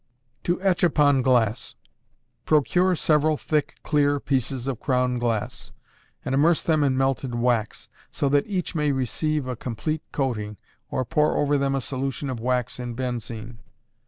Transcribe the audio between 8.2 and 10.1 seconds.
that each may receive a complete